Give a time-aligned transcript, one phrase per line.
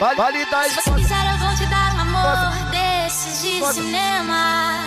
[0.00, 4.78] Vale, vale das Se você quiser, eu vou te dar um amor desses de cinema.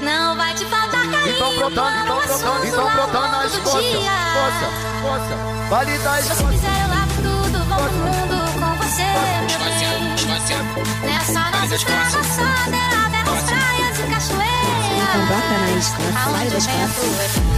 [0.00, 1.36] Não vai te faltar carinho.
[1.36, 3.84] Então brotando, então eu brotando, então brotando costas.
[3.84, 4.10] dia.
[4.32, 4.66] Coça,
[5.02, 5.36] coça.
[5.68, 11.10] Vale das Se você quiser, eu lavo tudo, vou pro mundo com você, meu bem.
[11.12, 14.86] Nessa nossa estrada soterrada, nas praias e cachoeiras.
[14.96, 17.16] Então bota na escola, sai Aonde da na escola.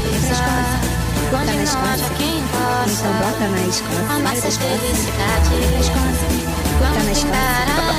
[0.09, 1.93] Onde Bota na não escola.
[1.93, 4.79] haja quem possa Então bota na escola, Nossas escola.
[4.79, 6.38] felicidades
[6.79, 7.35] Entra na escola.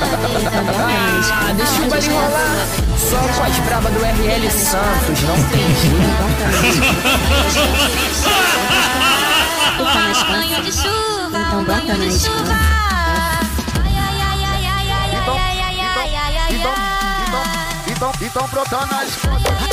[0.00, 1.40] brindar a vida Então bota na escola.
[1.40, 2.66] Ah, deixa o baile rolar.
[2.98, 6.50] Só com as bravas do RL Santos, não tem Então na
[9.80, 9.94] escola.
[9.94, 10.38] Na escola.
[10.38, 12.40] banho de chuva, Então um bota na escola.
[15.12, 15.36] Então,
[16.50, 16.74] então,
[17.26, 17.42] então,
[17.86, 19.69] então, então brotando as costas.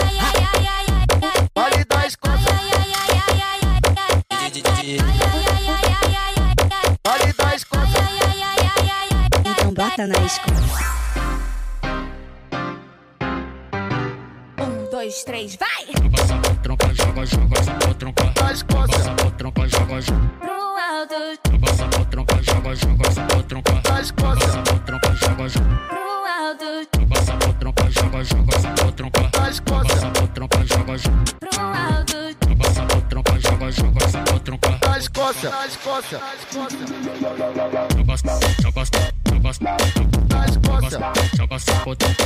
[9.97, 10.57] Então na escola.
[14.61, 15.88] Um, dois, três, vai!
[16.61, 18.23] Tronca, joga, joga, joga, tronca.
[18.35, 19.05] Das costas.
[19.38, 20.30] Tronca, joga, joga.
[20.39, 23.73] Pro alto, Passa tronca, joga, joga, tronca.
[23.81, 24.52] Das costas.
[24.85, 25.77] Tronca, joga, joga.
[25.88, 29.29] pro alto, Passa tronca, joga, joga, joga, tronca.
[30.35, 31.23] Tronca, joga, joga.
[31.39, 32.17] pro alto.
[32.59, 34.67] Passa tronca, joga, joga, joga, tronca.
[34.77, 36.11] Joga, joga, Das costas.
[38.61, 38.85] joga,
[41.95, 42.17] joga,